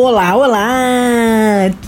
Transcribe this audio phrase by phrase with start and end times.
[0.00, 0.97] Olá, olá!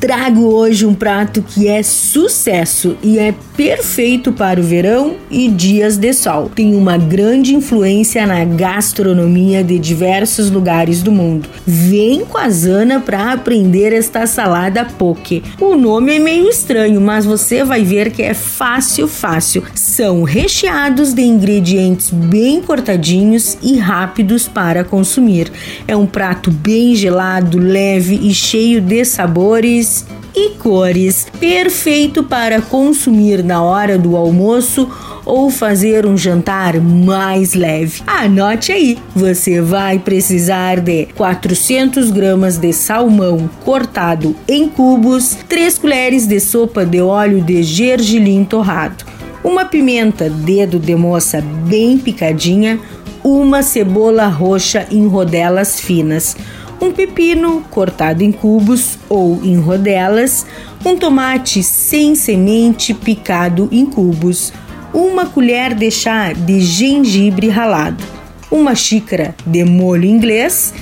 [0.00, 5.98] Trago hoje um prato que é sucesso e é perfeito para o verão e dias
[5.98, 6.50] de sol.
[6.54, 11.46] Tem uma grande influência na gastronomia de diversos lugares do mundo.
[11.66, 15.43] Vem com a Zana para aprender esta salada poke.
[15.61, 19.62] O nome é meio estranho, mas você vai ver que é fácil, fácil.
[19.75, 25.53] São recheados de ingredientes bem cortadinhos e rápidos para consumir.
[25.87, 29.90] É um prato bem gelado, leve leve e cheio de sabores
[30.34, 34.88] e cores, perfeito para consumir na hora do almoço
[35.25, 38.02] ou fazer um jantar mais leve.
[38.07, 46.27] Anote aí, você vai precisar de 400 gramas de salmão cortado em cubos, 3 colheres
[46.27, 49.05] de sopa de óleo de gergelim torrado,
[49.45, 52.79] uma pimenta dedo de moça bem picadinha,
[53.23, 56.37] uma cebola roxa em rodelas finas,
[56.80, 60.46] um pepino cortado em cubos ou em rodelas,
[60.85, 64.53] um tomate sem semente picado em cubos,
[64.93, 68.03] uma colher de chá de gengibre ralado,
[68.50, 70.72] uma xícara de molho inglês,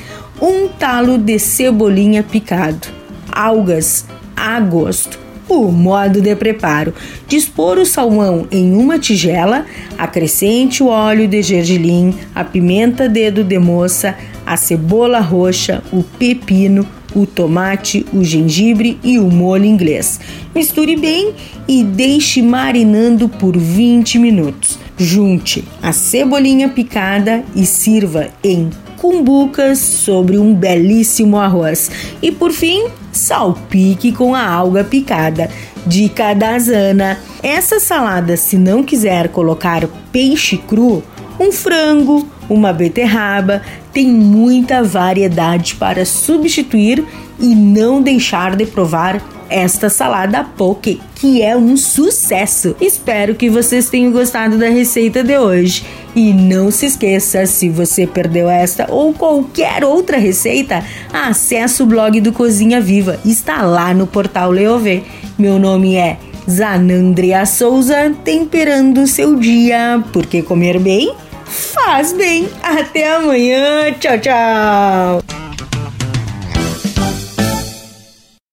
[0.41, 2.89] um talo de cebolinha picado,
[3.33, 4.07] algas
[4.37, 5.19] a gosto.
[5.49, 6.93] O modo de preparo:
[7.27, 9.65] dispor o salmão em uma tigela,
[9.97, 14.15] acrescente o óleo de gergelim, a pimenta dedo de moça,
[14.53, 20.21] a cebola roxa, o pepino, o tomate, o gengibre e o molho inglês.
[20.55, 21.35] Misture bem
[21.67, 24.79] e deixe marinando por 20 minutos.
[24.97, 31.91] Junte a cebolinha picada e sirva em cumbucas sobre um belíssimo arroz.
[32.21, 35.51] E por fim, salpique com a alga picada.
[35.89, 41.03] Dica da Zana: essa salada, se não quiser colocar peixe cru,
[41.41, 47.03] um frango, uma beterraba, tem muita variedade para substituir
[47.41, 52.77] e não deixar de provar esta salada poke, que é um sucesso.
[52.81, 55.85] Espero que vocês tenham gostado da receita de hoje.
[56.15, 62.21] E não se esqueça, se você perdeu esta ou qualquer outra receita, acesse o blog
[62.21, 65.03] do Cozinha Viva, está lá no portal Leovê.
[65.39, 71.15] Meu nome é Zanandria Souza, temperando seu dia, porque comer bem
[71.49, 72.49] faz bem.
[72.63, 73.93] Até amanhã.
[73.99, 75.38] Tchau, tchau.